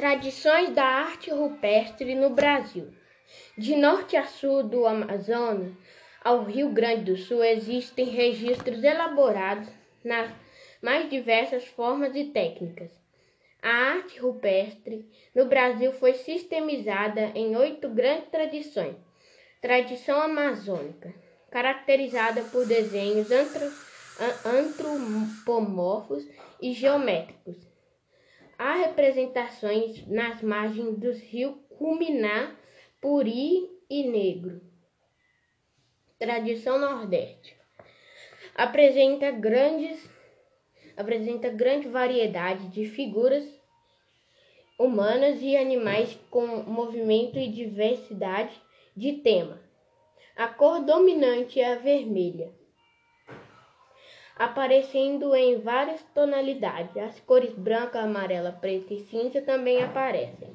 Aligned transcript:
Tradições 0.00 0.70
da 0.70 0.82
arte 0.82 1.30
rupestre 1.30 2.14
no 2.14 2.30
Brasil. 2.30 2.88
De 3.58 3.76
norte 3.76 4.16
a 4.16 4.24
sul 4.24 4.62
do 4.62 4.86
Amazonas 4.86 5.74
ao 6.24 6.42
Rio 6.42 6.70
Grande 6.70 7.04
do 7.04 7.18
Sul 7.18 7.44
existem 7.44 8.06
registros 8.06 8.82
elaborados 8.82 9.68
nas 10.02 10.30
mais 10.80 11.10
diversas 11.10 11.66
formas 11.66 12.16
e 12.16 12.24
técnicas. 12.24 12.90
A 13.60 13.68
arte 13.68 14.18
rupestre 14.18 15.06
no 15.34 15.44
Brasil 15.44 15.92
foi 15.92 16.14
sistemizada 16.14 17.32
em 17.34 17.54
oito 17.54 17.86
grandes 17.90 18.30
tradições. 18.30 18.96
Tradição 19.60 20.18
amazônica, 20.22 21.12
caracterizada 21.50 22.40
por 22.44 22.64
desenhos 22.64 23.28
antropomorfos 24.46 26.26
e 26.58 26.72
geométricos 26.72 27.69
Há 28.62 28.74
representações 28.74 30.06
nas 30.06 30.42
margens 30.42 30.94
dos 30.98 31.18
rios 31.18 31.54
Cuminá, 31.78 32.54
Puri 33.00 33.70
e 33.88 34.06
Negro. 34.06 34.60
Tradição 36.18 36.78
Nordeste. 36.78 37.56
Apresenta 38.54 39.30
grandes 39.30 40.06
apresenta 40.94 41.48
grande 41.48 41.88
variedade 41.88 42.68
de 42.68 42.84
figuras 42.84 43.48
humanas 44.78 45.40
e 45.40 45.56
animais 45.56 46.18
com 46.30 46.46
movimento 46.64 47.38
e 47.38 47.50
diversidade 47.50 48.60
de 48.94 49.14
tema. 49.22 49.58
A 50.36 50.48
cor 50.48 50.84
dominante 50.84 51.58
é 51.58 51.72
a 51.72 51.76
vermelha 51.76 52.59
aparecendo 54.40 55.36
em 55.36 55.60
várias 55.60 56.02
tonalidades. 56.14 56.96
As 56.96 57.20
cores 57.20 57.52
branca, 57.52 58.00
amarela, 58.00 58.50
preta 58.50 58.94
e 58.94 59.00
cinza 59.00 59.42
também 59.42 59.82
aparecem. 59.82 60.48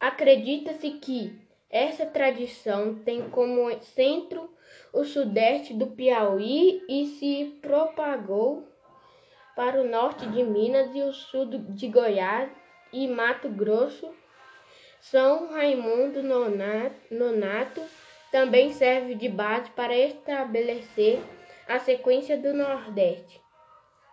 Acredita-se 0.00 0.92
que 0.92 1.38
essa 1.68 2.06
tradição 2.06 2.94
tem 2.94 3.28
como 3.28 3.70
centro 3.82 4.48
o 4.94 5.04
sudeste 5.04 5.74
do 5.74 5.88
Piauí 5.88 6.82
e 6.88 7.04
se 7.18 7.58
propagou 7.60 8.66
para 9.54 9.82
o 9.82 9.86
norte 9.86 10.26
de 10.26 10.42
Minas 10.42 10.94
e 10.94 11.02
o 11.02 11.12
sul 11.12 11.44
de 11.50 11.86
Goiás 11.88 12.50
e 12.94 13.06
Mato 13.06 13.50
Grosso. 13.50 14.10
São 15.02 15.52
Raimundo 15.52 16.22
Nonato 16.22 17.82
também 18.30 18.72
serve 18.72 19.14
de 19.14 19.28
base 19.28 19.70
para 19.70 19.96
estabelecer 19.96 21.20
a 21.68 21.78
sequência 21.78 22.36
do 22.36 22.52
Nordeste. 22.52 23.40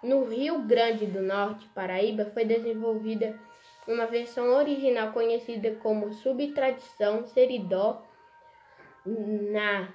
No 0.01 0.25
Rio 0.25 0.59
Grande 0.63 1.05
do 1.05 1.21
Norte, 1.21 1.67
Paraíba, 1.69 2.25
foi 2.25 2.43
desenvolvida 2.43 3.39
uma 3.87 4.05
versão 4.05 4.49
original 4.55 5.11
conhecida 5.11 5.75
como 5.75 6.13
subtradição 6.13 7.25
seridó, 7.27 8.01
na, 9.05 9.93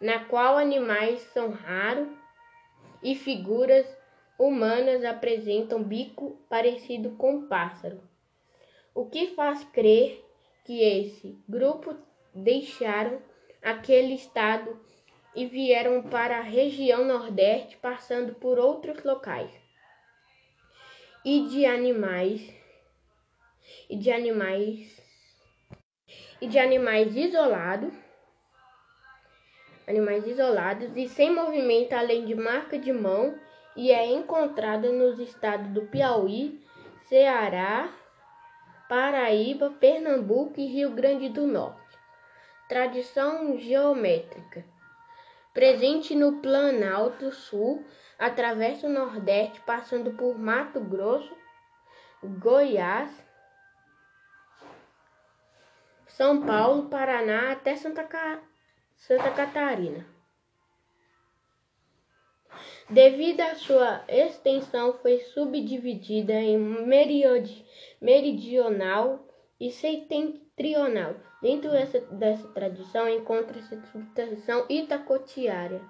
na 0.00 0.24
qual 0.24 0.56
animais 0.56 1.20
são 1.32 1.50
raros 1.50 2.08
e 3.02 3.14
figuras 3.14 3.86
humanas 4.38 5.04
apresentam 5.04 5.82
bico 5.82 6.38
parecido 6.48 7.10
com 7.12 7.46
pássaro. 7.46 8.00
O 8.94 9.06
que 9.06 9.28
faz 9.28 9.62
crer 9.64 10.24
que 10.64 10.82
esse 10.82 11.38
grupo 11.48 11.94
deixaram 12.34 13.20
aquele 13.62 14.14
estado 14.14 14.78
e 15.34 15.46
vieram 15.46 16.02
para 16.02 16.38
a 16.38 16.42
região 16.42 17.04
Nordeste, 17.04 17.76
passando 17.76 18.34
por 18.34 18.58
outros 18.58 19.02
locais. 19.04 19.50
E 21.24 21.48
de 21.48 21.66
animais 21.66 22.52
e 23.88 23.96
de 23.96 24.10
animais 24.10 25.00
e 26.40 26.46
de 26.46 26.58
animais 26.58 27.14
isolados, 27.14 27.92
animais 29.86 30.26
isolados 30.26 30.96
e 30.96 31.06
sem 31.08 31.34
movimento 31.34 31.92
além 31.92 32.24
de 32.24 32.34
marca 32.34 32.78
de 32.78 32.92
mão 32.92 33.38
e 33.76 33.92
é 33.92 34.06
encontrada 34.06 34.90
nos 34.90 35.18
estados 35.18 35.68
do 35.68 35.82
Piauí, 35.82 36.60
Ceará, 37.08 37.92
Paraíba, 38.88 39.70
Pernambuco 39.70 40.58
e 40.58 40.66
Rio 40.66 40.90
Grande 40.90 41.28
do 41.28 41.46
Norte. 41.46 41.79
Tradição 42.70 43.58
geométrica. 43.58 44.64
Presente 45.52 46.14
no 46.14 46.40
Planalto 46.40 47.32
Sul, 47.32 47.84
atravessa 48.16 48.86
o 48.86 48.90
Nordeste, 48.90 49.60
passando 49.62 50.12
por 50.12 50.38
Mato 50.38 50.78
Grosso, 50.78 51.36
Goiás, 52.22 53.10
São 56.06 56.46
Paulo, 56.46 56.88
Paraná 56.88 57.50
até 57.50 57.74
Santa, 57.74 58.04
Ca... 58.04 58.40
Santa 58.94 59.32
Catarina. 59.32 60.06
Devido 62.88 63.40
à 63.40 63.56
sua 63.56 64.04
extensão, 64.06 64.92
foi 64.92 65.18
subdividida 65.18 66.34
em 66.34 66.56
meridional 68.00 69.26
e 69.60 69.70
setentrional. 69.70 71.14
Dentro 71.42 71.70
dessa, 71.70 72.00
dessa 72.00 72.48
tradição 72.48 73.08
encontra-se 73.08 73.74
a 73.74 74.14
tradição 74.14 74.64
itacotiária, 74.68 75.82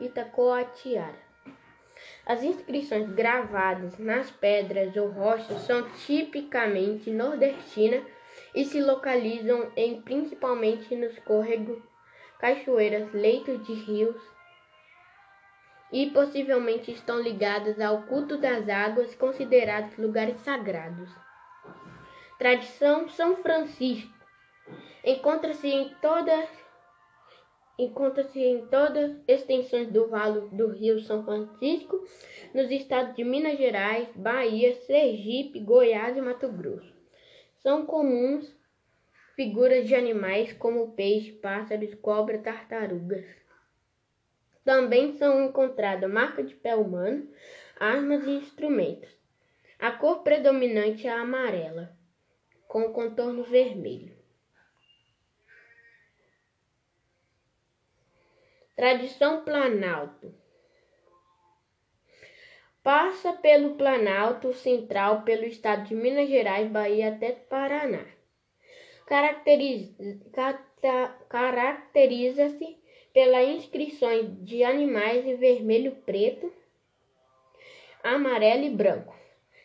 itacoatiara. 0.00 1.26
As 2.24 2.42
inscrições 2.42 3.10
gravadas 3.10 3.98
nas 3.98 4.30
pedras 4.30 4.96
ou 4.96 5.08
rochas 5.08 5.62
são 5.62 5.88
tipicamente 6.06 7.10
nordestinas 7.10 8.04
e 8.54 8.64
se 8.64 8.80
localizam 8.80 9.72
em 9.76 10.00
principalmente 10.02 10.94
nos 10.94 11.18
córregos, 11.20 11.82
cachoeiras, 12.38 13.12
leitos 13.12 13.66
de 13.66 13.72
rios 13.72 14.16
e 15.92 16.10
possivelmente 16.10 16.90
estão 16.90 17.20
ligadas 17.20 17.80
ao 17.80 18.02
culto 18.02 18.36
das 18.36 18.68
águas, 18.68 19.14
considerados 19.14 19.96
lugares 19.96 20.38
sagrados. 20.40 21.25
Tradição 22.38 23.08
São 23.08 23.36
Francisco. 23.36 24.12
Encontra-se 25.02 25.68
em 25.68 25.88
todas 26.02 26.46
encontra-se 27.78 28.38
em 28.38 28.66
todas 28.66 29.10
as 29.10 29.22
extensões 29.26 29.90
do 29.90 30.08
vale 30.08 30.46
do 30.50 30.68
Rio 30.68 31.00
São 31.00 31.24
Francisco, 31.24 31.98
nos 32.52 32.70
estados 32.70 33.16
de 33.16 33.24
Minas 33.24 33.56
Gerais, 33.56 34.08
Bahia, 34.14 34.74
Sergipe, 34.82 35.60
Goiás 35.60 36.14
e 36.14 36.20
Mato 36.20 36.48
Grosso. 36.48 36.94
São 37.62 37.86
comuns 37.86 38.54
figuras 39.34 39.88
de 39.88 39.94
animais 39.94 40.52
como 40.52 40.92
peixe, 40.92 41.32
pássaros, 41.32 41.94
cobra, 41.94 42.38
tartarugas. 42.38 43.24
Também 44.62 45.16
são 45.16 45.46
encontradas 45.46 46.10
marcas 46.10 46.50
de 46.50 46.54
pé 46.54 46.76
humano, 46.76 47.26
armas 47.80 48.26
e 48.26 48.30
instrumentos. 48.30 49.08
A 49.78 49.90
cor 49.90 50.22
predominante 50.22 51.06
é 51.06 51.10
a 51.10 51.22
amarela 51.22 51.95
com 52.68 52.92
contorno 52.92 53.44
vermelho. 53.44 54.16
Tradição 58.74 59.44
Planalto 59.44 60.34
Passa 62.86 63.32
pelo 63.32 63.74
Planalto 63.74 64.52
Central, 64.52 65.22
pelo 65.22 65.44
estado 65.44 65.88
de 65.88 65.94
Minas 65.94 66.28
Gerais, 66.28 66.70
Bahia 66.70 67.08
até 67.08 67.32
Paraná. 67.32 68.06
Caracteriza-se 71.28 72.78
pela 73.12 73.42
inscrições 73.42 74.26
de 74.44 74.62
animais 74.62 75.26
em 75.26 75.34
vermelho, 75.34 75.96
preto, 76.06 76.52
amarelo 78.04 78.62
e 78.62 78.70
branco. 78.70 79.16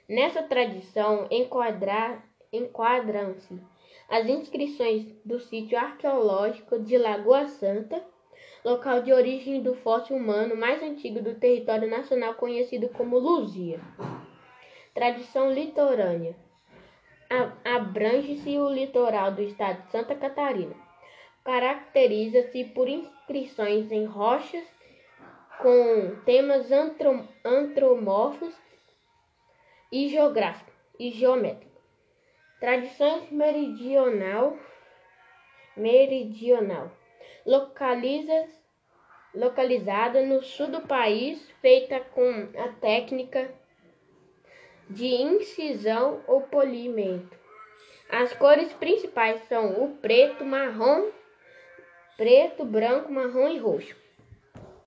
Nessa 0.10 0.42
tradição, 0.42 1.28
enquadrar 1.30 2.28
enquadram-se 2.52 3.60
as 4.10 4.28
inscrições 4.28 5.06
do 5.24 5.40
sítio 5.40 5.78
arqueológico 5.78 6.80
de 6.80 6.98
Lagoa 6.98 7.48
Santa, 7.48 8.04
local 8.64 9.02
de 9.02 9.14
origem 9.14 9.62
do 9.62 9.74
fóssil 9.76 10.18
humano 10.18 10.56
mais 10.56 10.84
antigo 10.84 11.22
do 11.22 11.36
território 11.36 11.90
nacional 11.90 12.34
conhecido 12.36 12.90
como 12.90 13.18
Luzia. 13.18 13.80
Tradição 14.94 15.52
litorânea. 15.52 16.36
Abrange-se 17.64 18.58
o 18.58 18.70
litoral 18.70 19.32
do 19.32 19.42
estado 19.42 19.84
de 19.84 19.92
Santa 19.92 20.14
Catarina. 20.14 20.76
Caracteriza-se 21.46 22.66
por 22.66 22.90
inscrições 22.90 23.90
em 23.92 24.04
rochas 24.04 24.66
com 25.62 26.18
temas 26.26 26.70
antropomorfos 27.46 28.54
e 29.92 30.14
e 31.00 31.12
geométricos. 31.12 31.71
Tradições 32.62 33.32
meridional 33.32 34.56
meridional 35.76 36.92
localiza, 37.44 38.48
localizada 39.34 40.22
no 40.22 40.44
sul 40.44 40.68
do 40.68 40.82
país, 40.82 41.50
feita 41.60 42.00
com 42.00 42.50
a 42.56 42.68
técnica 42.74 43.52
de 44.88 45.08
incisão 45.08 46.24
ou 46.28 46.42
polimento. 46.42 47.36
As 48.08 48.32
cores 48.34 48.72
principais 48.74 49.42
são 49.48 49.84
o 49.84 49.98
preto, 49.98 50.46
marrom, 50.46 51.10
preto, 52.16 52.64
branco, 52.64 53.12
marrom 53.12 53.50
e 53.50 53.58
roxo. 53.58 54.01